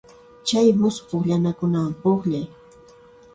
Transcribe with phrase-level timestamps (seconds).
[0.47, 2.45] Kay musuq pukllanakunawan pukllay.